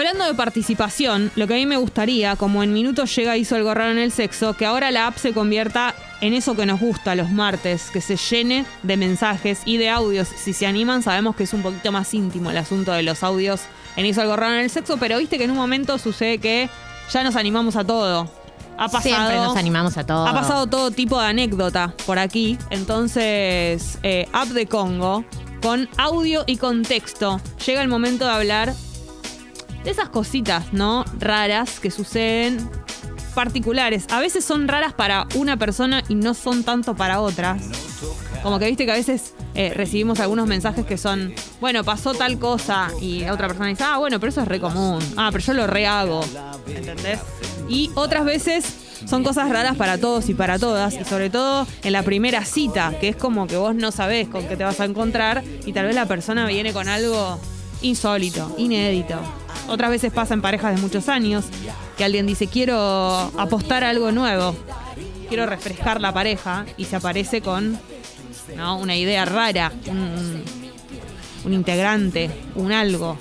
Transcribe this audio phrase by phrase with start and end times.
[0.00, 3.74] hablando de participación, lo que a mí me gustaría, como en minutos llega hizo algo
[3.74, 7.14] raro en el sexo, que ahora la app se convierta en eso que nos gusta
[7.14, 10.28] los martes, que se llene de mensajes y de audios.
[10.28, 13.60] Si se animan, sabemos que es un poquito más íntimo el asunto de los audios
[13.96, 16.70] en hizo algo raro en el sexo, pero viste que en un momento sucede que
[17.12, 18.30] ya nos animamos a todo.
[18.78, 20.26] Ha pasado, Siempre nos animamos a todo.
[20.26, 22.56] Ha pasado todo tipo de anécdota por aquí.
[22.70, 25.26] Entonces, eh, app de Congo,
[25.60, 27.38] con audio y con texto.
[27.66, 28.74] Llega el momento de hablar
[29.84, 31.04] de esas cositas, ¿no?
[31.18, 32.68] Raras que suceden,
[33.34, 34.06] particulares.
[34.10, 37.62] A veces son raras para una persona y no son tanto para otras.
[38.42, 42.38] Como que viste que a veces eh, recibimos algunos mensajes que son, bueno, pasó tal
[42.38, 44.98] cosa y otra persona dice, ah, bueno, pero eso es re común.
[45.16, 46.22] Ah, pero yo lo rehago.
[46.66, 47.20] ¿Entendés?
[47.68, 48.64] Y otras veces
[49.06, 52.92] son cosas raras para todos y para todas, y sobre todo en la primera cita,
[53.00, 55.86] que es como que vos no sabés con qué te vas a encontrar y tal
[55.86, 57.38] vez la persona viene con algo
[57.82, 59.18] insólito, inédito.
[59.68, 61.44] Otras veces pasa en parejas de muchos años
[61.96, 62.76] que alguien dice quiero
[63.38, 64.56] apostar a algo nuevo,
[65.28, 67.78] quiero refrescar la pareja y se aparece con
[68.56, 68.78] ¿no?
[68.78, 70.42] una idea rara, un,
[71.44, 73.16] un integrante, un algo.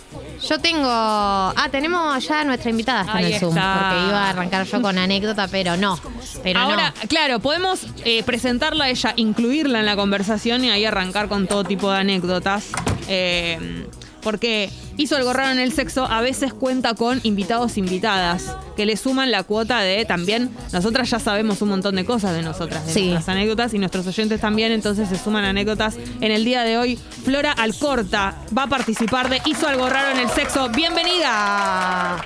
[0.47, 0.87] Yo tengo.
[0.89, 3.49] Ah, tenemos ya a nuestra invitada está en el Zoom.
[3.57, 3.79] está.
[3.89, 5.99] Porque iba a arrancar yo con anécdota, pero no.
[6.41, 7.07] Pero Ahora, no.
[7.09, 11.65] claro, podemos eh, presentarla a ella, incluirla en la conversación y ahí arrancar con todo
[11.65, 12.67] tipo de anécdotas.
[13.09, 13.85] Eh,
[14.29, 18.95] porque hizo algo raro en el sexo, a veces cuenta con invitados invitadas que le
[18.95, 20.51] suman la cuota de también.
[20.71, 23.09] Nosotras ya sabemos un montón de cosas de nosotras, de Sí.
[23.09, 25.95] nuestras anécdotas y nuestros oyentes también, entonces se suman anécdotas.
[26.21, 30.19] En el día de hoy, Flora Alcorta va a participar de Hizo algo raro en
[30.19, 30.69] el sexo.
[30.69, 32.23] ¡Bienvenida!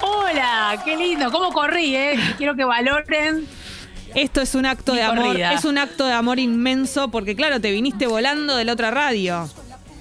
[0.00, 1.30] Hola, qué lindo.
[1.30, 2.14] ¿Cómo corrí, eh?
[2.38, 3.46] Quiero que valoren.
[4.14, 7.60] Esto es un acto Mi de amor, es un acto de amor inmenso porque claro,
[7.60, 9.46] te viniste volando de la otra radio.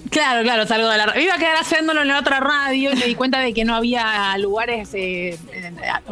[0.09, 1.21] Claro, claro, salgo de la radio.
[1.21, 3.73] Iba a quedar haciéndolo en la otra radio y me di cuenta de que no
[3.75, 5.37] había lugares eh,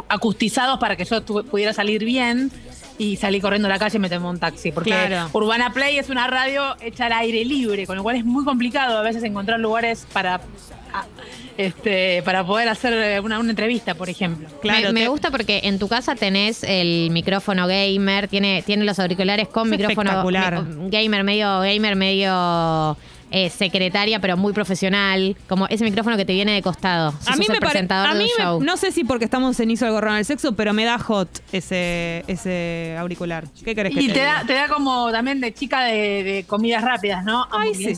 [0.07, 2.51] acustizados para que yo pudiera salir bien.
[2.97, 4.71] Y salí corriendo a la calle y me tomé un taxi.
[4.71, 5.27] Porque Claro.
[5.33, 8.97] Urbana Play es una radio hecha al aire libre, con lo cual es muy complicado
[8.97, 10.39] a veces encontrar lugares para,
[11.57, 14.47] este, para poder hacer eh, una, una entrevista, por ejemplo.
[14.61, 18.85] Claro, me, me te- gusta porque en tu casa tenés el micrófono gamer, tiene, tiene
[18.85, 20.61] los auriculares con Es micrófono espectacular.
[20.63, 22.97] mi- gamer, medio gamer, medio
[23.31, 25.35] eh, secretaria, pero muy profesional.
[25.47, 27.13] Como ese micrófono que te viene de costado.
[27.21, 27.59] Si A mí me parece.
[27.61, 28.19] presentador A de
[28.59, 30.83] me- no sé si porque estamos en Hizo algo raro en el sexo, pero me
[30.85, 33.45] da hot ese, ese auricular.
[33.63, 36.43] ¿Qué querés que Y te, te da, te da como también de chica de, de
[36.45, 37.47] comidas rápidas, ¿no?
[37.51, 37.93] Ay, sí.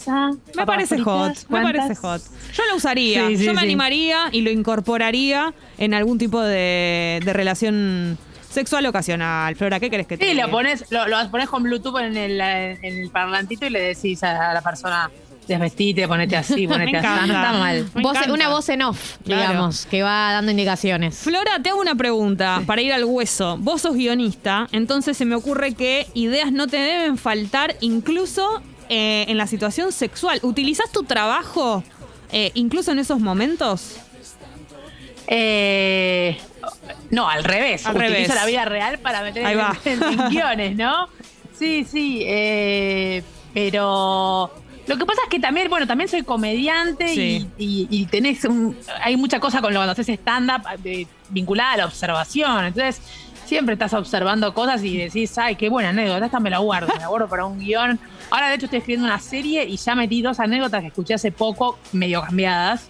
[0.55, 1.73] Me parece fritas, hot, me ¿cuántas?
[1.88, 2.21] parece hot.
[2.53, 3.65] Yo lo usaría, Sí, sí, yo me sí.
[3.65, 8.17] animaría y lo incorporaría en algún tipo de, de relación
[8.50, 9.55] sexual ocasional.
[9.55, 12.39] Flora, ¿qué querés que te Sí, lo pones, lo, lo pones con Bluetooth en el,
[12.39, 15.09] en el parlantito y le decís a la persona,
[15.48, 17.28] desvestite, ponete así, ponete así.
[17.28, 17.90] No, está mal.
[17.96, 19.42] Voz- una voz en off, Claro.
[19.42, 21.18] digamos, que va dando indicaciones.
[21.18, 23.58] Flora, te hago una pregunta para ir al hueso.
[23.59, 29.26] Vos sos guionista, entonces se me ocurre que ideas no te deben faltar incluso eh,
[29.28, 30.40] en la situación sexual.
[30.44, 31.84] ¿Utilizás tu trabajo
[32.31, 33.98] eh, incluso en esos momentos?
[35.28, 36.38] Eh,
[37.12, 37.86] no, al revés.
[37.86, 38.36] Al Utilizo revés.
[38.36, 41.08] la vida real para meter en, en- en guiones, ¿no?
[41.58, 42.24] Sí, sí.
[42.25, 43.24] eh,
[43.54, 44.52] pero
[44.88, 47.47] lo que pasa es que también, bueno, también soy comediante Sí.
[47.57, 51.71] y, y- y tenés un, hay mucha cosa con lo cuando haces stand-up eh, vinculada
[51.73, 52.66] a la observación.
[52.66, 53.01] Entonces,
[53.53, 57.00] siempre estás observando cosas y decís, ay, qué buena anécdota, esta me la guardo, me
[57.00, 58.00] la guardo para un guion.
[58.31, 61.31] Ahora, de hecho, estoy escribiendo una serie y ya metí dos anécdotas que escuché hace
[61.31, 62.90] poco, medio cambiadas.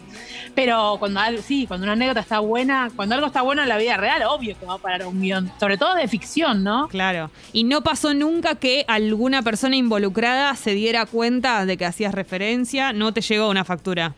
[0.56, 3.98] Pero cuando sí, cuando una anécdota está buena, cuando algo está bueno en la vida
[3.98, 6.88] real, obvio que va a parar un guion, sobre todo de ficción, ¿no?
[6.88, 7.30] Claro.
[7.52, 12.94] Y no pasó nunca que alguna persona involucrada se diera cuenta de que hacías referencia,
[12.94, 14.14] no te llegó una factura.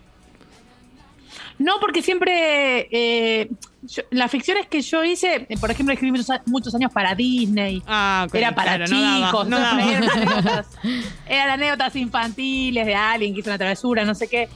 [1.57, 3.49] No, porque siempre eh,
[3.83, 7.81] yo- las ficciones que yo hice, eh, por ejemplo, escribí muchos, muchos años para Disney.
[7.87, 10.67] Ah, Era para claro, no daba, chicos, no eran, anécdotas,
[11.27, 14.49] eran anécdotas infantiles de alguien que hizo una travesura, no sé qué.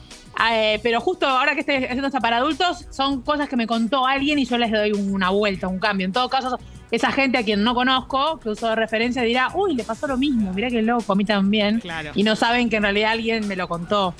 [0.52, 4.06] Eh, pero justo ahora que estoy haciendo esta para adultos, son cosas que me contó
[4.06, 6.06] alguien y yo les doy una vuelta, un cambio.
[6.06, 6.58] En todo caso,
[6.90, 10.16] esa gente a quien no conozco, que uso de referencia, dirá, uy, le pasó lo
[10.16, 11.80] mismo, mirá qué loco, a mí también.
[11.80, 12.12] Claro.
[12.14, 14.14] Y no saben que en realidad alguien me lo contó.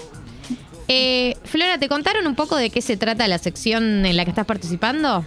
[0.92, 4.30] Eh, Flora, ¿te contaron un poco de qué se trata la sección en la que
[4.30, 5.24] estás participando?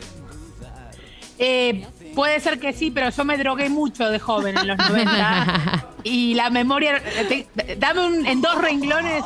[1.39, 5.87] Eh, puede ser que sí, pero yo me drogué mucho de joven en los 90.
[6.03, 7.01] y la memoria.
[7.29, 9.23] te- dame un, en dos renglones.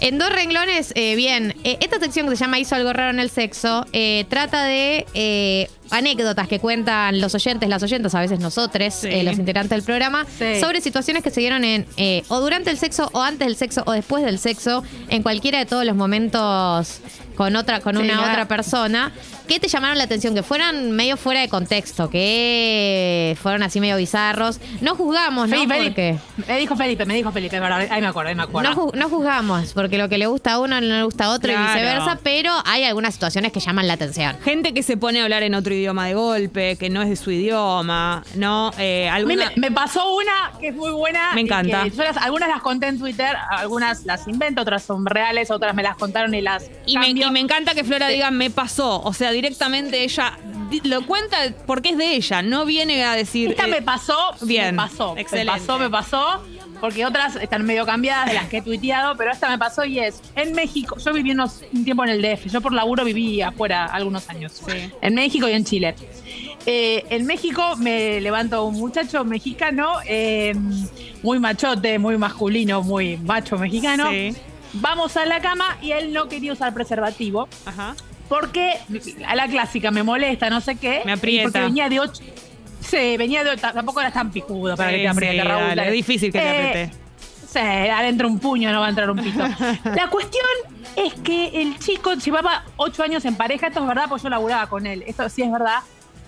[0.00, 3.20] En dos renglones, eh, bien, eh, esta sección que se llama Hizo algo raro en
[3.20, 8.38] el sexo, eh, trata de eh, anécdotas que cuentan los oyentes, las oyentas, a veces
[8.40, 9.08] nosotros, Sí.
[9.08, 10.60] eh, los integrantes del programa, Sí.
[10.60, 13.82] sobre situaciones que se dieron en eh, o durante el sexo, o antes del sexo,
[13.86, 17.00] o después del sexo, en cualquiera de todos los momentos
[17.36, 19.12] con otra, con Sí, una otra persona,
[19.48, 23.96] que te llamaron la atención, que fueran medio fuera de contexto, que fueron así medio
[23.96, 24.60] bizarros.
[24.80, 25.56] No juzgamos, ¿no?
[25.56, 28.42] Felipe, Porque Me dijo Felipe, me dijo Felipe, es verdad, ahí me acuerdo, ahí me
[28.42, 28.70] acuerdo.
[28.74, 31.50] no, no juzgamos, porque lo que le gusta a uno no le gusta a otro
[31.52, 31.62] Claro.
[31.64, 34.36] y viceversa, pero hay algunas situaciones que llaman la atención.
[34.42, 37.16] Gente que se pone a hablar en otro idioma de golpe, que no es de
[37.16, 38.72] su idioma, ¿no?
[38.78, 41.32] Eh, alguna- me, me pasó una que es muy buena.
[41.34, 41.86] Me encanta.
[41.86, 45.82] yo las- algunas las conté en Twitter, algunas las invento, otras son reales, otras me
[45.82, 46.64] las contaron y las.
[46.86, 47.06] Y me.
[47.28, 49.02] Y me encanta que Flora diga me pasó.
[49.02, 50.38] O sea, directamente ella
[50.84, 51.36] lo cuenta
[51.66, 52.42] porque es de ella.
[52.42, 53.50] No viene a decir.
[53.50, 55.52] Esta eh, me pasó, bien, me pasó, excelente.
[55.52, 56.42] me pasó, me pasó,
[56.80, 60.00] porque otras están medio cambiadas de las que he tuiteado, pero esta me pasó y
[60.00, 63.40] es, en México, yo viví unos- un tiempo en el DF, yo por laburo viví
[63.40, 64.90] afuera algunos años, Sí.
[65.00, 65.94] en México y en Chile.
[66.66, 70.54] Eh, en México me levanto un muchacho mexicano, eh,
[71.22, 74.10] muy machote, muy masculino, muy macho mexicano.
[74.10, 74.34] Sí.
[74.74, 77.48] Vamos a la cama y él no quería usar preservativo.
[77.66, 77.94] Ajá.
[78.28, 78.74] Porque
[79.26, 81.02] a la clásica me molesta, no sé qué.
[81.04, 81.44] Me aprieta.
[81.44, 82.22] Porque venía de ocho.
[82.80, 83.60] Sí, venía de ocho.
[83.72, 85.68] Tampoco era tan picudo para Sí, que te apriete, sí, Raúl.
[85.68, 86.94] dale, es difícil que te Eh, apriete.
[87.48, 89.38] Sí, adentro un puño no va a entrar un pito.
[89.94, 90.44] La cuestión
[90.96, 93.68] es que el chico llevaba ocho años en pareja.
[93.68, 95.04] Esto es verdad, porque yo laburaba con él.
[95.06, 95.78] Esto sí es verdad.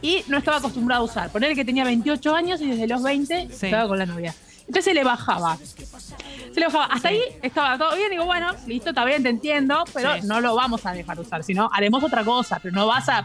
[0.02, 1.30] Y no estaba acostumbrado a usar.
[1.30, 3.66] Poner que tenía 28 años y desde los 20 Sí.
[3.66, 4.34] estaba con la novia.
[4.66, 5.56] Entonces se le bajaba.
[5.56, 6.86] Se le bajaba.
[6.86, 8.10] Hasta ahí estaba todo bien.
[8.10, 11.44] Digo, bueno, listo, está bien, te entiendo, pero no lo vamos a dejar usar.
[11.44, 12.58] Sino haremos otra cosa.
[12.62, 13.24] Pero no vas a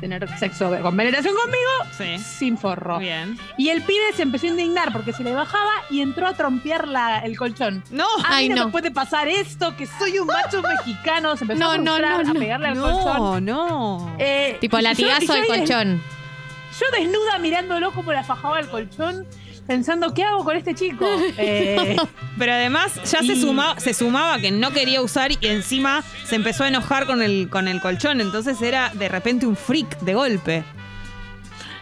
[0.00, 2.18] tener sexo con penetración conmigo Sí.
[2.18, 2.98] sin forro.
[2.98, 3.38] Bien.
[3.58, 6.88] Y el pibe se empezó a indignar porque se le bajaba y entró a trompear
[6.88, 7.84] la, el colchón.
[7.90, 8.06] No.
[8.24, 8.66] A Ay, mí no, no.
[8.66, 11.36] me puede pasar esto, que soy un macho mexicano.
[11.36, 12.40] Se empezó No, a, no, frustrar, no, a no.
[12.40, 13.14] pegarle al colchón.
[13.14, 14.16] No, no.
[14.18, 16.02] Eh, Tipo latigazo des- colchón.
[16.80, 19.26] Yo desnuda mirándolo como la fajaba el colchón,
[19.66, 21.06] pensando, ¿qué hago con este chico?
[21.38, 21.96] Eh,
[22.38, 26.64] Pero además ya se, suma, se sumaba que no quería usar y encima se empezó
[26.64, 28.20] a enojar con el, con el colchón.
[28.20, 30.64] Entonces era de repente un freak de golpe.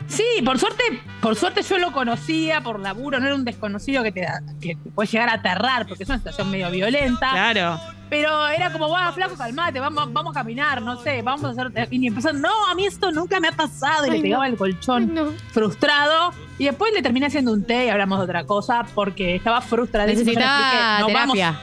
[0.08, 0.82] Sí, por suerte,
[1.20, 4.74] por suerte yo lo conocía por laburo, no era un desconocido que te, da- que
[4.76, 7.30] te puede llegar a aterrar, porque es una situación medio violenta.
[7.30, 7.80] Claro.
[8.10, 11.88] Pero era como, va, flaco, calmate, vamos, vamos a caminar, no sé, vamos a hacer.
[11.90, 14.06] Y empezó, no, a mí esto nunca me ha pasado.
[14.06, 14.52] Y Ay, le pegaba no.
[14.52, 15.32] el colchón Ay, no.
[15.52, 16.32] frustrado.
[16.58, 19.60] Y después le terminé haciendo un té y hablamos de otra cosa porque estaba
[20.06, 21.60] le Necesitaba no, vamos- terapia.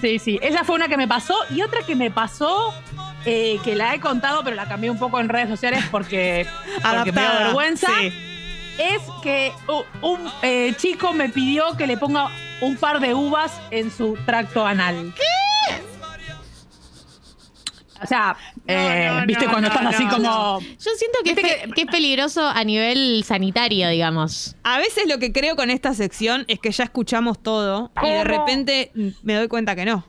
[0.00, 0.38] Sí, sí.
[0.42, 1.34] Esa fue una que me pasó.
[1.50, 2.72] Y otra que me pasó,
[3.26, 6.46] eh, que la he contado, pero la cambié un poco en redes sociales porque,
[6.82, 7.44] porque me Adaptada.
[7.44, 7.88] vergüenza.
[8.00, 8.12] Sí.
[8.78, 9.52] Es que
[10.02, 12.28] un eh, chico me pidió que le ponga
[12.60, 15.12] un par de uvas en su tracto anal.
[15.14, 15.22] ¿Qué?
[18.02, 18.36] O sea,
[18.66, 20.60] eh, no, viste no, cuando no, estás así no, como.
[20.60, 24.56] Yo siento que es, que- que es peligroso a nivel sanitario, digamos.
[24.62, 28.24] A veces lo que creo con esta sección es que ya escuchamos todo y de
[28.24, 28.90] repente
[29.22, 30.04] me doy cuenta que no.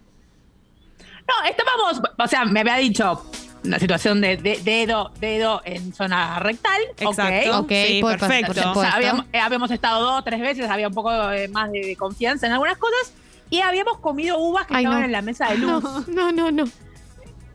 [1.27, 2.01] No, estábamos.
[2.17, 3.25] O sea, me había dicho
[3.63, 6.79] una situación de, de- dedo, dedo en zona rectal.
[6.97, 7.59] Exacto.
[7.61, 7.71] ok.
[7.87, 8.47] Sí, por- perfecto.
[8.47, 8.95] por O sea, supuesto.
[8.95, 12.45] habíamos, eh, habíamos estado dos, tres veces, había un poco eh, más de, de confianza
[12.47, 13.13] en algunas cosas.
[13.49, 15.05] Y habíamos comido uvas que Ay, estaban no.
[15.05, 15.83] en la mesa de luz.
[15.83, 16.63] No, no, no, no.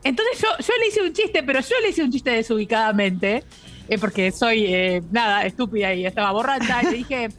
[0.03, 3.43] Entonces yo, yo le hice un chiste, pero yo le hice un chiste desubicadamente,
[3.87, 7.29] eh, porque soy, eh, nada, estúpida y estaba borracha, y le dije,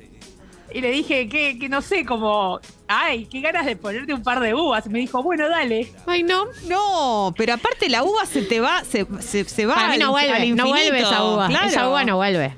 [0.72, 2.60] y le dije que, que no sé, como,
[3.00, 4.86] ay, qué ganas de ponerte un par de uvas.
[4.88, 5.92] Me dijo, bueno, dale.
[6.06, 6.46] Ay, no.
[6.68, 10.16] No, pero aparte la uva se te va, se, se, se va Para mí no
[10.16, 11.48] al- al vuelve, no vuelve esa uva.
[11.48, 11.66] Claro.
[11.68, 12.56] Esa uva no vuelve.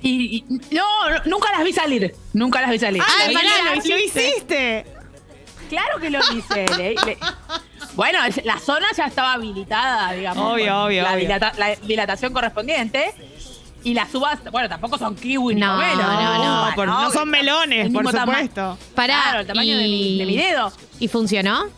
[0.00, 3.02] Y, y- no, no, nunca las vi salir, nunca las vi salir.
[3.04, 4.86] Ah, La vi pará, llegar, lo hiciste.
[5.68, 6.66] Claro que lo hice.
[6.78, 7.18] le- le-
[7.94, 10.52] bueno, la zona ya estaba habilitada, digamos.
[10.52, 11.24] Obvio, obvio, La, obvio.
[11.28, 13.12] dilata- la dilatación correspondiente.
[13.88, 16.02] Y las uvas, bueno, tampoco son kiwi ni No, pomelo.
[16.02, 18.78] no, no, Uva, por- no son melones, el por mismo tama- supuesto.
[18.94, 20.70] Pará, Claro, el tamaño de, mi, de mi dedo.
[21.00, 21.64] ¿Y funcionó?
[21.64, 21.70] En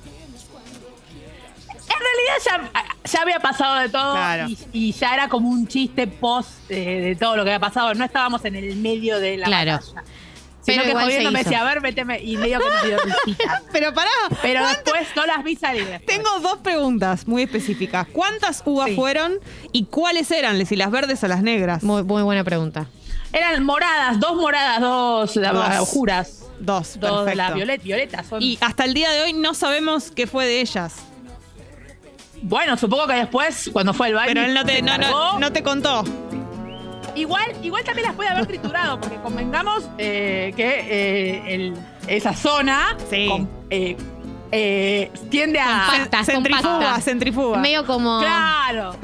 [2.01, 4.49] realidad ya, ya había pasado de todo Claro.
[4.49, 7.95] y, y ya era como un chiste post eh, de todo lo que había pasado.
[7.95, 9.73] No estábamos en el medio de la Claro.
[9.73, 10.03] batalla.
[10.67, 12.21] Pero Sino que jodiendo me decía, a ver, méteme.
[12.21, 12.99] Y medio que me dio.
[13.73, 14.11] Pero pará.
[14.43, 15.87] Pero ¿cuántas- después no las vi salir.
[15.87, 16.07] después.
[16.07, 18.07] Tengo dos preguntas muy específicas.
[18.13, 18.95] ¿Cuántas uvas Sí.
[18.97, 19.35] fueron
[19.73, 20.65] y cuáles eran?
[20.67, 21.83] Si las verdes o las negras.
[21.83, 22.87] Muy, muy buena pregunta.
[23.33, 25.89] Eran moradas, dos moradas, dos, Dos.
[25.89, 26.37] juras.
[26.59, 27.37] Dos, Dos perfecto.
[27.37, 28.27] las violet, violetas.
[28.27, 28.43] Son.
[28.43, 30.97] Y hasta el día de hoy no sabemos qué fue de ellas.
[32.43, 34.35] bueno, supongo que después, cuando fue el baile.
[34.35, 36.05] Pero él no te, no, no, no te contó.
[37.15, 41.75] Igual, igual también las puede haber triturado, porque convengamos eh, que eh, el-
[42.07, 43.27] esa zona Sí.
[43.29, 43.97] con- eh,
[44.53, 45.87] eh, tiende a.
[45.91, 46.25] Compacta.
[46.25, 47.01] centrifuga, compacta.
[47.01, 47.59] centrifuga.
[47.59, 48.19] Medio como.
[48.21, 48.97] Claro.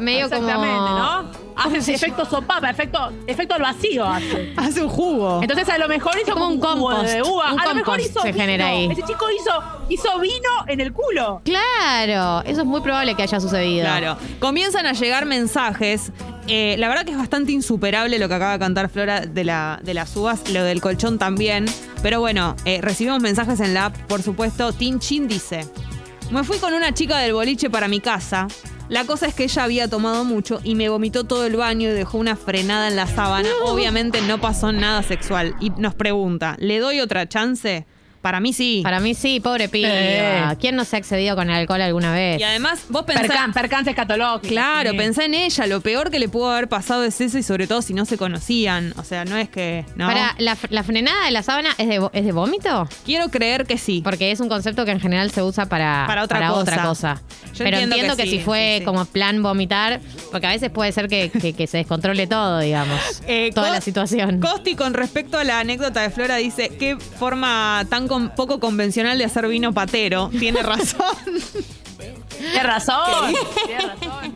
[0.00, 0.42] Medio como.
[0.48, 1.46] Exactamente, ¿no?
[1.56, 4.52] Hace efecto sopapa, efecto, efecto al vacío hace.
[4.56, 5.40] Hace un jugo.
[5.42, 7.08] Entonces a lo mejor hizo Como un jugo compost.
[7.10, 7.52] de uva.
[7.54, 8.40] Un a lo mejor hizo se vino.
[8.44, 8.88] genera ahí.
[8.90, 9.52] Ese chico hizo,
[9.88, 11.40] hizo vino en el culo.
[11.44, 13.84] Claro, eso es muy probable que haya sucedido.
[13.86, 14.16] Claro.
[14.38, 16.12] Comienzan a llegar mensajes.
[16.48, 19.80] Eh, la verdad que es bastante insuperable lo que acaba de cantar Flora de, la,
[19.82, 21.66] de las uvas, lo del colchón también.
[22.02, 24.72] Pero bueno, eh, recibimos mensajes en la app, por supuesto.
[24.72, 25.66] Tin Chin dice:
[26.30, 28.46] Me fui con una chica del boliche para mi casa.
[28.88, 31.92] La cosa es que ella había tomado mucho y me vomitó todo el baño y
[31.92, 33.48] dejó una frenada en la sábana.
[33.64, 35.56] Obviamente no pasó nada sexual.
[35.60, 37.86] Y nos pregunta: ¿le doy otra chance?
[38.26, 38.80] Para mí sí.
[38.82, 39.88] Para mí sí, pobre piba.
[39.88, 40.56] Eh.
[40.58, 42.40] ¿Quién no se ha excedido con el alcohol alguna vez?
[42.40, 43.28] Y además, vos pensás.
[43.28, 44.48] Percan, percance escatológico.
[44.52, 44.96] Claro, sí.
[44.96, 45.66] pensá en ella.
[45.68, 48.18] Lo peor que le pudo haber pasado es eso y sobre todo si no se
[48.18, 48.94] conocían.
[48.96, 49.84] O sea, no es que.
[49.94, 50.08] No.
[50.08, 52.88] Para, ¿la, la frenada de la sábana es de, es de vómito?
[53.04, 54.00] Quiero creer que sí.
[54.02, 56.82] Porque es un concepto que en general se usa para, Para otra cosa.
[56.82, 57.22] cosa.
[57.54, 58.84] Yo Pero entiendo entiendo, que que, sí, si fue sí, sí.
[58.86, 60.00] como plan vomitar,
[60.32, 63.00] porque a veces puede ser que, que- que se descontrole todo, digamos.
[63.28, 64.40] Eh, toda la situación.
[64.40, 69.18] Costi, con respecto a la anécdota de Flora, dice: Qué forma tan con- poco convencional
[69.18, 70.30] de hacer vino patero.
[70.38, 71.06] Tiene razón.
[72.38, 73.34] Tienes razón.
[74.00, 74.34] Razón.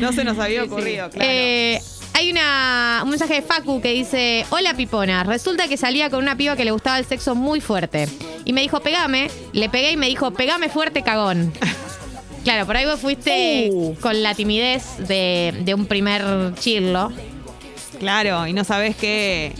[0.00, 1.30] no se nos había ocurrido, claro.
[1.30, 1.80] Eh,
[2.14, 6.36] hay una, un mensaje de Facu que dice: Hola Pipona, resulta que salía con una
[6.36, 8.08] piba que le gustaba el sexo muy fuerte.
[8.44, 9.30] Y me dijo, pegame.
[9.52, 11.52] Le pegué y me dijo, pegame fuerte, cagón.
[12.44, 13.94] Claro, por ahí vos fuiste Uh.
[14.00, 16.24] con la timidez de, de un primer
[16.58, 17.12] chirlo.
[18.00, 19.52] Claro, y no sabes qué.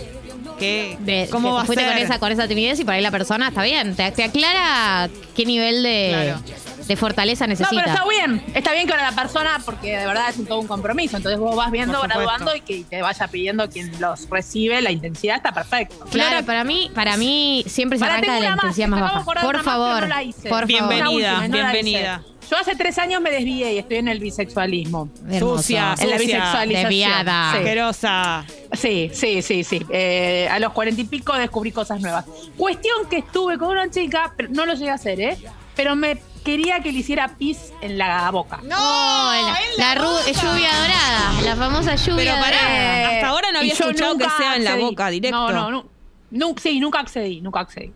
[0.62, 1.92] Qué De, ¿Cómo va a fuiste ser?
[1.95, 3.95] con esa, con esa timidez y por ahí la persona está bien.
[3.95, 6.87] Te, te aclara qué nivel de, Claro.
[6.87, 7.83] de fortaleza No, necesita.
[7.83, 8.45] pero está bien.
[8.54, 11.16] Está bien que ahora la persona, porque de verdad es un, todo un compromiso.
[11.16, 14.81] Entonces vos vas viendo, graduando y que te vaya pidiendo quien los recibe.
[14.83, 16.04] La intensidad está perfecto.
[16.11, 19.25] Claro, para mí, para mí siempre se Pará, arranca de la más, intensidad más baja.
[19.25, 20.49] Por una más, favor, no la hice.
[20.49, 20.66] por favor.
[20.66, 22.23] Bienvenida, no la bienvenida.
[22.50, 25.09] Yo hace tres años me desvié y estoy en el bisexualismo.
[25.31, 25.59] Hermoso.
[25.62, 26.83] Sucia, En la bisexualización.
[26.90, 27.52] Desviada.
[27.52, 27.59] Sí.
[27.59, 28.45] Asquerosa.
[28.73, 29.85] Sí, sí, sí, sí.
[29.91, 32.25] Eh, a los cuarenta y pico descubrí cosas nuevas.
[32.57, 35.38] Cuestión que estuve con una chica, pero no lo llegué a hacer, ¿eh?
[35.76, 38.61] Pero me quería que le hiciera pis en la boca.
[38.64, 39.33] No, Oh,
[39.79, 44.17] la, la ru- lluvia dorada, la famosa lluvia Pero pará, hasta ahora no había escuchado
[44.19, 44.85] que sea en la accedí.
[44.85, 45.37] boca, directo.
[45.52, 45.87] No, no, no.
[46.31, 47.93] Nun- sí, nunca accedí, nunca accedí.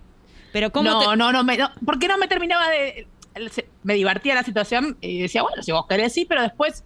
[0.53, 3.07] Pero ¿cómo no, te- no, no, me, no, porque no me terminaba de...
[3.83, 6.85] Me divertía la situación y decía, bueno, si vos querés sí, pero después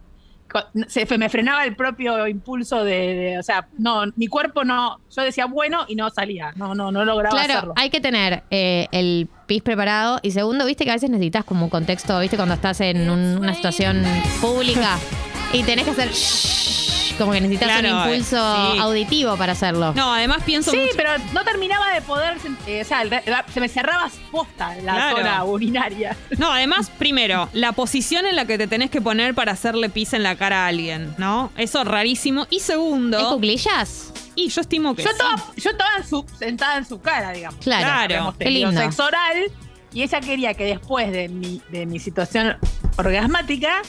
[0.88, 5.22] se me frenaba el propio impulso de, de- o sea, no, mi cuerpo no, yo
[5.22, 7.74] decía bueno y no salía, no, no, no lograba Claro, hacerlo.
[7.76, 10.18] hay que tener eh, el pis preparado.
[10.22, 13.38] Y segundo, viste que a veces necesitas como un contexto, viste, cuando estás en un-
[13.38, 14.02] una situación
[14.40, 14.98] pública
[15.52, 16.10] y tenés que hacer
[17.20, 18.78] como que necesitas Claro, un impulso sí.
[18.78, 19.92] auditivo para hacerlo.
[19.94, 22.36] No, además pienso Sí, mucho- pero no terminaba de poder,
[22.66, 23.02] eh, o sea,
[23.52, 25.16] se me cerraba posta la Claro.
[25.18, 26.16] zona urinaria.
[26.38, 30.12] No, además, primero, la posición en la que te tenés que poner para hacerle pis
[30.14, 31.52] en la cara a alguien, ¿no?
[31.56, 32.46] Eso rarísimo.
[32.50, 34.12] Y ¿Es segundo, cuclillas?
[34.34, 35.16] y yo estimo que Yo sí.
[35.18, 37.60] estaba, yo estaba en su, sentada en su cara, digamos.
[37.62, 38.80] Claro, Claro, qué lindo.
[38.80, 39.36] sexo oral
[39.92, 42.56] y ella quería que después de mi, de mi situación
[42.96, 43.82] orgasmática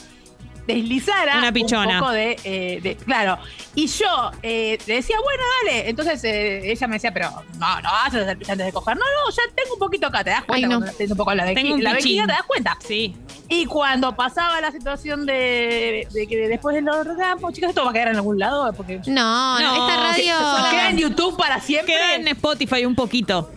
[0.68, 1.94] deslizara Una pichona.
[1.96, 3.38] un poco de, eh, de- claro
[3.76, 7.90] y yo eh, le decía bueno dale entonces eh, ella me decía pero no no
[7.92, 10.44] vas a hacer antes de coger no no ya tengo un poquito acá te das
[10.44, 10.80] cuenta Ay, no.
[10.86, 13.16] cuando un poco la, Tengo un la vejiga te das cuenta Sí.
[13.50, 17.94] y cuando pasaba la situación de, de que después del orgasmo chicos esto va a
[17.94, 20.70] quedar en algún lado porque No, no, No, esta radio.
[20.72, 23.50] queda en YouTube para siempre Queda en Spotify un poquito.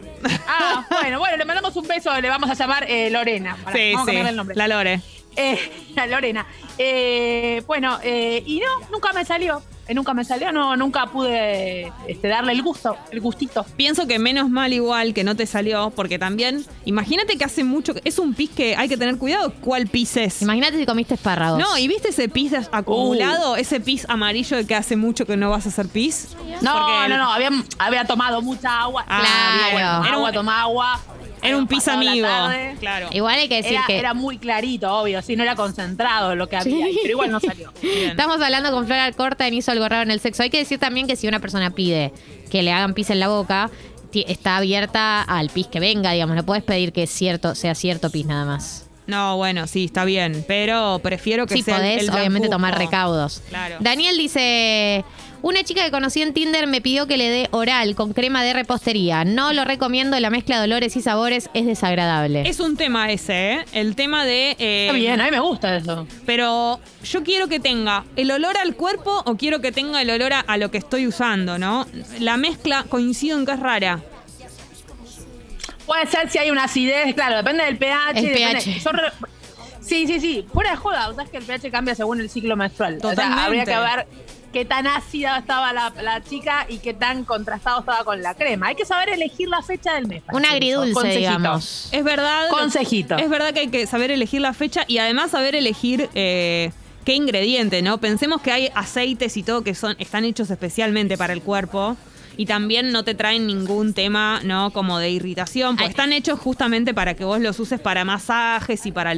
[0.48, 3.56] Ah, bueno, bueno, le mandamos un beso, le vamos a llamar eh, Lorena.
[3.64, 4.16] Pará, sí, vamos a sí.
[4.16, 4.56] cambiarle el nombre.
[4.56, 5.00] La Lore.
[5.36, 5.58] Eh,
[5.94, 6.46] la Lorena.
[6.78, 9.62] Eh, bueno, eh, y no, nunca me salió.
[9.86, 13.64] Eh, nunca me salió, no, nunca pude este, darle el gusto, el gustito.
[13.76, 17.92] Pienso que menos mal igual que no te salió, porque también, imagínate que hace mucho,
[18.04, 20.40] es un pis que hay que tener cuidado cuál pis es.
[20.42, 21.58] Imagínate si comiste espárragos.
[21.58, 25.50] No, y viste ese pis acumulado, ese pis amarillo de que hace mucho que no
[25.50, 26.28] vas a hacer pis.
[26.62, 29.04] No, Porque no, no, había, había tomado mucha agua.
[29.08, 29.72] Ah, Claro.
[29.72, 31.00] Bueno, Era agua, un- toma agua.
[31.44, 32.26] Era un pis amigo.
[32.80, 33.08] Claro.
[33.12, 33.98] Igual hay que decir Era, que.
[33.98, 37.40] era muy clarito, obvio, sí, no era concentrado lo que había, ahí, pero igual no
[37.40, 37.72] salió.
[37.82, 38.10] Bien.
[38.10, 40.42] Estamos hablando con Flora Corta en Hizo algo raro en el sexo.
[40.42, 42.12] Hay que decir también que si una persona pide
[42.50, 43.70] que le hagan pis en la boca,
[44.12, 46.36] está abierta al pis que venga, digamos.
[46.36, 48.86] No puedes pedir que cierto, sea cierto pis nada más.
[49.06, 53.42] No, bueno, sí, está bien, pero prefiero que Sí, sea podés, el obviamente, tomar recaudos.
[53.50, 53.76] Claro.
[53.80, 55.04] Daniel dice.
[55.46, 58.54] Una chica que conocí en Tinder me pidió que le dé oral con crema de
[58.54, 59.26] repostería.
[59.26, 62.48] No lo recomiendo, la mezcla de olores y sabores es desagradable.
[62.48, 63.64] Es un tema ese, ¿eh?
[63.74, 64.56] El tema de...
[64.58, 66.06] eh, Está bien, a mí me gusta eso.
[66.24, 70.32] Pero yo quiero que tenga el olor al cuerpo o quiero que tenga el olor
[70.32, 71.86] a, a lo que estoy usando, ¿no?
[72.20, 74.00] La mezcla coincido en que es rara.
[75.84, 78.18] Puede ser si hay una acidez, claro, depende del pH.
[78.18, 78.80] El depende- pH.
[78.82, 79.12] yo re-
[79.82, 80.46] sí, sí, sí.
[80.50, 82.96] Fuera de joda, sabes que el pH cambia según el ciclo menstrual.
[82.96, 83.42] O sea, Totalmente.
[83.42, 84.06] habría que ver
[84.54, 88.68] qué tan ácida estaba la, la chica y qué tan contrastado estaba con la crema.
[88.68, 90.22] Hay que saber elegir la fecha del mes.
[90.32, 91.18] Un agridulce, Consejito.
[91.18, 91.88] digamos.
[91.90, 92.48] Es verdad.
[92.50, 93.16] Consejito.
[93.16, 96.70] Es verdad que hay que saber elegir la fecha y además saber elegir eh,
[97.04, 97.98] qué ingrediente, ¿no?
[97.98, 101.96] Pensemos que hay aceites y todo que son están hechos especialmente para el cuerpo.
[102.36, 104.70] Y también no te traen ningún tema, ¿no?
[104.72, 105.90] Como de irritación, porque Ay.
[105.90, 109.14] están hechos justamente para que vos los uses para masajes y para,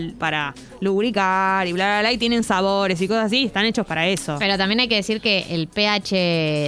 [0.81, 2.13] lubricar y bla, bla, bla.
[2.13, 4.37] Y tienen sabores y cosas así, y están hechos para eso.
[4.39, 6.11] Pero también hay que decir que el pH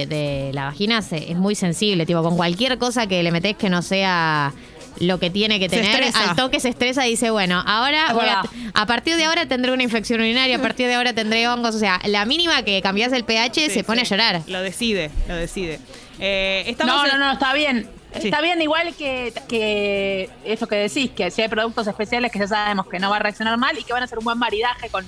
[0.07, 3.69] de la vagina se- es muy sensible, tipo, con cualquier cosa que le metés que
[3.69, 4.53] no sea
[4.99, 8.41] lo que tiene que tener, al toque se estresa y dice, bueno, ahora voy a,
[8.73, 11.79] a partir de ahora tendré una infección urinaria, a partir de ahora tendré hongos, o
[11.79, 14.13] sea, la mínima que cambias el pH Sí, se pone sí.
[14.13, 14.41] a llorar.
[14.47, 15.79] Lo decide, lo decide.
[16.19, 17.89] Eh, estamos No, en- no, no, está bien.
[18.19, 18.27] Sí.
[18.29, 22.47] Está bien igual que, que eso que decís, que si hay productos especiales que ya
[22.47, 24.89] sabemos que no va a reaccionar mal y que van a ser un buen maridaje
[24.89, 25.05] con,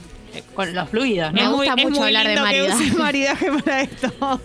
[0.54, 2.92] con los fluidos, Me gusta mucho hablar de maridaje.
[2.94, 4.42] maridaje para esto.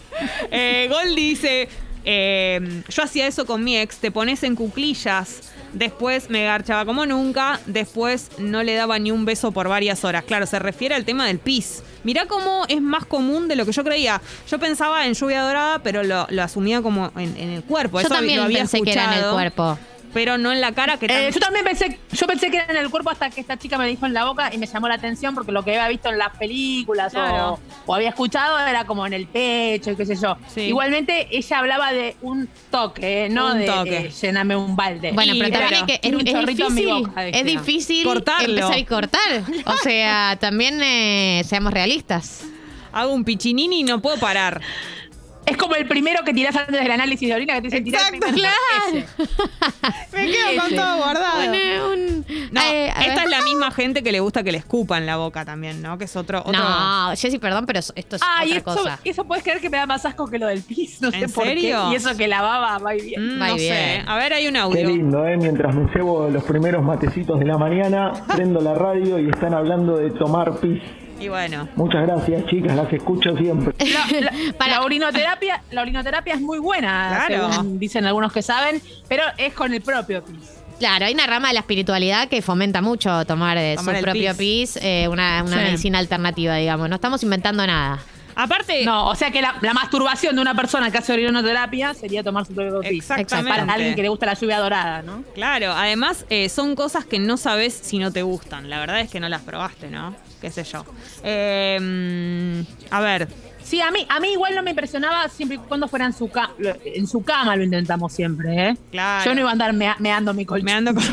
[0.50, 1.68] eh, Goldie dice,
[2.04, 7.06] eh, yo hacía eso con mi ex, te pones en cuclillas, después me garchaba como
[7.06, 10.24] nunca, después no le daba ni un beso por varias horas.
[10.24, 11.82] Claro, se refiere al tema del pis.
[12.02, 14.20] Mirá cómo es más común de lo que yo creía.
[14.50, 17.98] Yo pensaba en lluvia dorada, pero lo, lo asumía como en, en el cuerpo.
[18.00, 19.78] Yo Eso también lo había pensé que era en el escuchado, cuerpo.
[20.12, 21.32] Pero no en la cara, que Eh, también...
[21.32, 23.86] yo también pensé, yo pensé que era en el cuerpo hasta que esta chica me
[23.86, 26.18] dijo en la boca y me llamó la atención porque lo que había visto en
[26.18, 27.60] las películas Claro.
[27.86, 30.36] o, o había escuchado era como en el pecho y qué sé yo.
[30.52, 30.62] Sí.
[30.62, 33.90] Igualmente ella hablaba de un toque, eh, no Un de, toque.
[33.90, 35.12] de llename un balde.
[35.12, 35.94] Bueno, Y pero también hay que.
[35.94, 38.48] Es, tiene un es chorrito en mi difícil, boca, es difícil Cortarlo.
[38.48, 39.42] empezar y cortar.
[39.66, 42.42] O sea, también eh, seamos realistas.
[42.92, 44.60] Hago un pichinini y no puedo parar.
[45.50, 48.02] Es como el primero que tirás antes del análisis de orina que te dicen tirar
[48.14, 49.06] Exacto, claro.
[50.12, 51.40] Me quedo con todo guardado.
[51.92, 53.24] Un- un- No, eh, a esta ver.
[53.24, 55.98] es la misma gente que le gusta que le escupan la boca también, ¿no?
[55.98, 56.40] Que es otro.
[56.40, 58.98] otro No, Jessy, perdón, pero esto es Ay, otra eso, cosa.
[59.04, 61.32] eso puedes creer que me da más asco que lo del pis, no sé ¿En
[61.32, 61.84] por serio?
[61.88, 61.92] qué.
[61.92, 63.36] Y eso que la baba va y bien.
[63.36, 63.64] Mm, no y sé.
[63.72, 64.08] bien.
[64.08, 64.88] A ver, hay un Qué audio.
[64.88, 65.36] lindo, ¿eh?
[65.36, 69.96] Mientras me cebo los primeros matecitos de la mañana, prendo la radio y están hablando
[69.96, 70.80] de tomar pis.
[71.20, 71.68] Y bueno.
[71.76, 73.74] Muchas gracias, chicas, las escucho siempre.
[73.92, 77.52] La, la- Para- la orinoterapia, la orinoterapia es muy buena, Claro.
[77.52, 80.56] según dicen algunos que saben, pero es con el propio pis.
[80.78, 84.30] Claro, hay una rama de la espiritualidad que fomenta mucho tomar, eh, Tomar su propio
[84.34, 84.72] pis.
[84.72, 85.62] pis, eh, una, una Sí.
[85.64, 86.88] medicina alternativa, digamos.
[86.88, 87.98] No estamos inventando nada.
[88.42, 88.84] Aparte.
[88.84, 92.46] No, o sea que la, la masturbación de una persona que hace orinoterapia sería tomar
[92.46, 93.10] su propio pis.
[93.10, 93.50] Exactamente.
[93.60, 95.24] Para alguien que le gusta la lluvia dorada, ¿no?
[95.34, 98.70] Claro, además eh, son cosas que no sabes si no te gustan.
[98.70, 100.14] La verdad es que no las probaste, ¿no?
[100.40, 100.84] Qué sé yo.
[101.22, 103.28] Eh, a ver,
[103.62, 106.28] Sí, a mí, a mí igual no me impresionaba siempre y cuando fuera en su,
[106.28, 106.50] ca-
[106.84, 108.76] en su cama, lo intentamos siempre, ¿eh?
[108.90, 109.24] Claro.
[109.24, 110.64] Yo no iba a andar mea- meando mi colchón.
[110.64, 111.04] meando con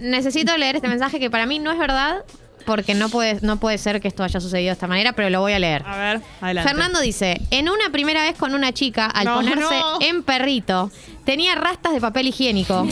[0.00, 2.24] Necesito leer este mensaje que para mí no es verdad,
[2.66, 5.40] porque no puede, no puede ser que esto haya sucedido de esta manera, pero lo
[5.40, 5.82] voy a leer.
[5.86, 6.68] A ver, adelante.
[6.70, 9.98] Fernando dice, en una primera vez con una chica, al No, ponerse no.
[10.00, 10.90] en perrito,
[11.24, 12.86] tenía rastas de papel higiénico.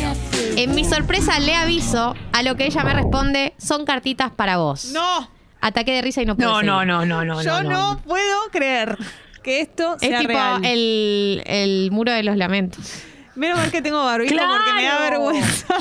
[0.56, 4.86] En mi sorpresa le aviso, a lo que ella me responde, son cartitas para vos.
[4.86, 6.68] No, Ataque de risa y no puedo No, seguir.
[6.70, 7.42] no, no, no, no.
[7.42, 8.96] yo no, puedo creer
[9.42, 10.64] que esto Es sea tipo real.
[10.64, 12.84] el, el muro de los lamentos.
[13.34, 15.74] Menos mal que tengo barbijo porque me da vergüenza.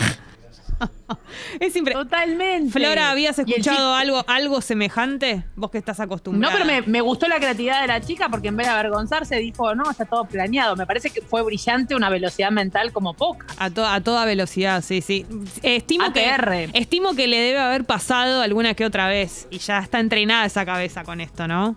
[1.60, 1.94] es impresionante.
[2.10, 2.72] Totalmente.
[2.72, 5.44] Flora, ¿habías escuchado algo, algo semejante?
[5.56, 6.54] Vos que estás No, acostumbrada.
[6.54, 9.74] pero me, me gustó la creatividad de la chica porque en vez de avergonzarse dijo,
[9.76, 10.76] no, está todo planeado.
[10.76, 13.46] Me parece que fue brillante, una velocidad mental como poca.
[13.58, 15.26] A, to- a toda velocidad, sí, sí.
[15.64, 16.70] Estimo que, ATR.
[16.74, 19.48] estimo que le debe haber pasado alguna que otra vez.
[19.52, 21.76] Y ya está entrenada esa cabeza con esto, ¿no?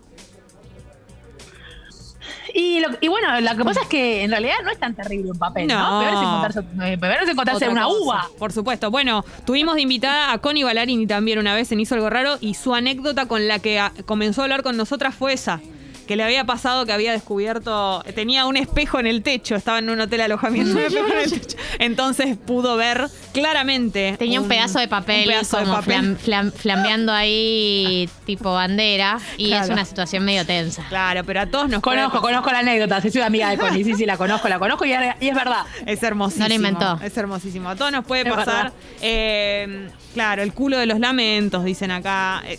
[2.61, 5.31] Y, lo- y bueno, lo que pasa es que en realidad no es tan terrible
[5.31, 5.79] un papel, ¿no?
[5.79, 6.01] No.
[6.01, 8.01] Peor es encontrarse, eh, peor es encontrarse Otra una cosa.
[8.03, 8.27] uva.
[8.38, 8.90] Por supuesto.
[8.90, 12.55] Bueno, tuvimos de invitada a Connie Ballarini también una vez en Hizo Algo Raro y
[12.55, 15.61] su anécdota con la que a- comenzó a hablar con nosotras fue esa.
[16.09, 19.90] Que le había pasado que había descubierto, tenía un espejo en el techo, estaba en
[19.90, 21.57] un hotel alojamiento, un espejo en el techo.
[21.79, 24.16] entonces pudo ver claramente.
[24.18, 26.16] Tenía un, pedazo de papel, un pedazo de papel.
[26.16, 30.83] flam- flam- flambeando ahí tipo bandera y es una situación medio tensa.
[30.88, 32.31] Claro, pero a todos nos puede Conozco, pasar.
[32.31, 35.14] conozco la anécdota, soy amiga de Connie, sí, sí, la conozco, la conozco y, es-
[35.21, 35.66] y es verdad.
[35.85, 36.44] Es hermosísimo.
[36.44, 36.99] No lo inventó.
[37.05, 37.68] Es hermosísimo.
[37.68, 38.73] A todos nos puede Es pasar.
[39.03, 42.42] eh, claro, el culo de los lamentos, dicen acá.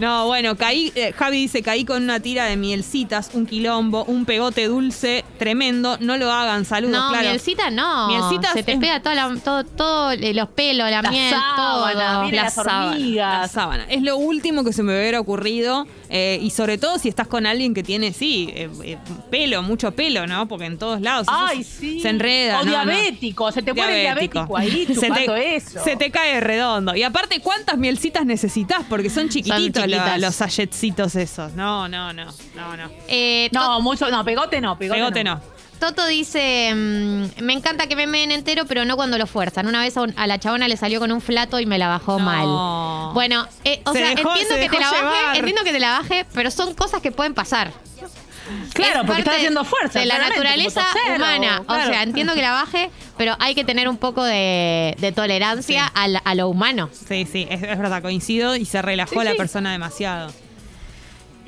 [0.00, 4.24] No, bueno, caí, eh, Javi dice, caí con una tira de mielcitas, un quilombo, un
[4.24, 5.96] pegote dulce tremendo.
[6.00, 7.28] No lo hagan, saludos, No, claro.
[7.28, 8.08] mielcita no.
[8.08, 11.30] Mielcita Se te es- pega toda la- todo, todo, eh, los pelos, la, La miel,
[11.34, 12.30] sábana, todo.
[12.32, 12.90] las sábana.
[12.90, 13.40] hormigas.
[13.42, 13.84] La sábana.
[13.88, 15.86] Es lo último que se me hubiera ocurrido.
[16.12, 18.98] eh, y sobre todo si estás con alguien que tiene, sí, eh, eh,
[19.30, 20.48] pelo, mucho pelo, ¿no?
[20.48, 22.00] Porque en todos lados Ay, se- sí.
[22.00, 22.58] se enreda.
[22.62, 22.84] O no, no.
[22.90, 25.84] diabético, se te pone diabético ahí se chupando te, eso.
[25.84, 26.96] Se te cae redondo.
[26.96, 28.80] Y aparte, ¿cuántas mielcitas necesitas?
[28.88, 29.86] Porque son chiquititos
[30.18, 31.52] los sachetcitos esos.
[31.52, 32.90] No, no, no, no, no.
[33.08, 35.40] Eh, No, mucho, no, pegote no, pegote, Pegote no.
[35.80, 39.66] Toto dice, mm, me encanta que me meen entero, pero no cuando lo fuerzan.
[39.66, 41.88] Una vez a, un- a la chabona le salió con un flato y me la
[41.88, 42.24] bajó No.
[42.26, 43.14] mal.
[43.14, 45.80] Bueno, eh, o Se sea, dejó- entiendo se que te la baje, entiendo que te
[45.80, 47.72] la baje, pero son cosas que pueden pasar.
[48.74, 49.98] Claro, Es porque estás haciendo fuerza.
[50.00, 50.84] De la naturaleza
[51.16, 51.62] humana.
[51.66, 55.86] O sea, entiendo que la baje, pero hay que tener un poco de, de tolerancia
[55.86, 55.92] Sí.
[55.94, 56.88] a, la- a lo humano.
[56.92, 59.36] Sí, sí, es, es verdad, coincido y se relajó Sí, la sí.
[59.36, 60.32] persona demasiado.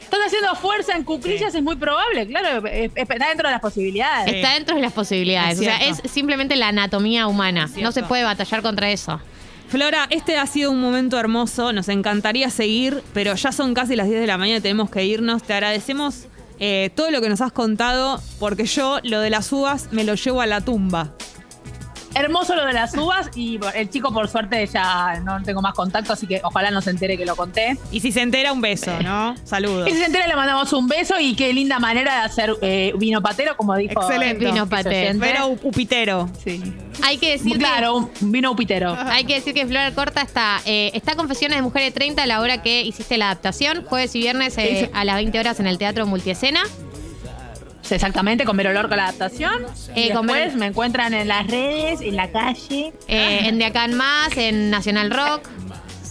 [0.00, 3.60] Estás haciendo fuerza en cuclillas, es muy probable, claro, es- es- está dentro de las
[3.62, 4.34] posibilidades.
[4.34, 5.54] Está dentro de las posibilidades.
[5.54, 7.70] Es o sea, es simplemente la anatomía humana.
[7.80, 9.20] No se puede batallar contra eso.
[9.68, 14.06] Flora, este ha sido un momento hermoso, nos encantaría seguir, pero ya son casi las
[14.06, 15.42] 10 de la mañana y tenemos que irnos.
[15.44, 16.26] Te agradecemos
[16.64, 20.14] eh, todo lo que nos has contado, porque yo lo de las uvas me lo
[20.14, 21.12] llevo a la tumba.
[22.14, 26.12] Hermoso lo de las uvas y el chico por suerte ya no tengo más contacto,
[26.12, 27.76] así que ojalá no se entere que lo conté.
[27.90, 29.34] Y si se entera, un beso, ¿no?
[29.44, 29.88] Saludos.
[29.88, 32.92] Y si se entera le mandamos un beso y qué linda manera de hacer eh,
[32.98, 34.00] vino patero, como dijo.
[34.02, 34.44] Excelente.
[34.44, 35.16] Vino oyente.
[35.20, 36.28] Pero upitero.
[36.44, 36.62] Sí.
[37.02, 38.96] Hay que decir que- Claro, un vino upitero.
[39.06, 42.40] Hay que decir que Flor Corta está, eh, está Confesiones de Mujeres 30 a la
[42.40, 45.78] hora que hiciste la adaptación, jueves y viernes eh, a las 20 horas en el
[45.78, 46.60] Teatro Multiescena.
[47.92, 49.66] Exactamente, con Vero Lorca la adaptación.
[49.94, 52.92] Eh, y con después me encuentran en las redes, en la calle.
[53.08, 55.48] eh, en De Acá en Más, en Nacional Rock.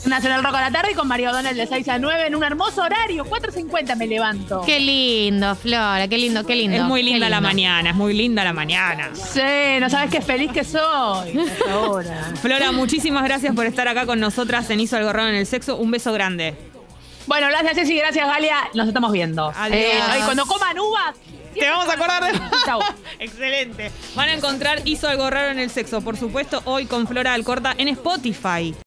[0.05, 2.43] Nacional Rock a la tarde y con María O'Donnell de 6 a 9 en un
[2.43, 3.23] hermoso horario.
[3.23, 4.61] 4.50 me levanto.
[4.65, 6.77] Qué lindo, Flora, qué lindo, qué lindo.
[6.77, 9.11] Es muy linda la mañana, es muy linda la mañana.
[9.13, 9.41] Sí,
[9.79, 11.37] no sabes qué feliz que soy.
[11.37, 12.31] a esta hora.
[12.41, 15.75] Flora, muchísimas gracias por estar acá con nosotras en Hizo Algo Raro en el Sexo.
[15.77, 16.55] Un beso grande.
[17.27, 18.57] Bueno, gracias Ceci, gracias Galia.
[18.73, 19.53] Nos estamos viendo.
[19.55, 19.77] Adiós.
[19.79, 21.15] Eh, ay, cuando coman uvas.
[21.53, 22.39] Te vamos a acordar de.
[22.65, 22.79] Chau.
[23.19, 23.91] Excelente.
[24.15, 27.73] Van a encontrar Hizo Algo Raro en el Sexo, por supuesto, hoy con Flora Alcorta
[27.77, 28.73] en Spotify.